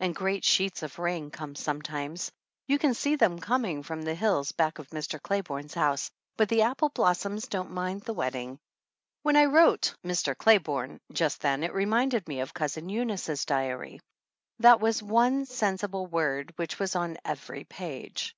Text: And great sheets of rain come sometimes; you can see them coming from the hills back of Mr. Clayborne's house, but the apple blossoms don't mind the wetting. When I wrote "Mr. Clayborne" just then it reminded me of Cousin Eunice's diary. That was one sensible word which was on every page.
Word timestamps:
And 0.00 0.14
great 0.14 0.42
sheets 0.42 0.82
of 0.82 0.98
rain 0.98 1.30
come 1.30 1.54
sometimes; 1.54 2.32
you 2.66 2.78
can 2.78 2.94
see 2.94 3.14
them 3.14 3.38
coming 3.38 3.82
from 3.82 4.00
the 4.00 4.14
hills 4.14 4.52
back 4.52 4.78
of 4.78 4.88
Mr. 4.88 5.20
Clayborne's 5.20 5.74
house, 5.74 6.10
but 6.38 6.48
the 6.48 6.62
apple 6.62 6.88
blossoms 6.88 7.46
don't 7.46 7.72
mind 7.72 8.00
the 8.00 8.14
wetting. 8.14 8.58
When 9.22 9.36
I 9.36 9.44
wrote 9.44 9.94
"Mr. 10.02 10.34
Clayborne" 10.34 10.98
just 11.12 11.42
then 11.42 11.62
it 11.62 11.74
reminded 11.74 12.26
me 12.26 12.40
of 12.40 12.54
Cousin 12.54 12.88
Eunice's 12.88 13.44
diary. 13.44 14.00
That 14.60 14.80
was 14.80 15.02
one 15.02 15.44
sensible 15.44 16.06
word 16.06 16.54
which 16.56 16.78
was 16.78 16.96
on 16.96 17.18
every 17.26 17.64
page. 17.64 18.34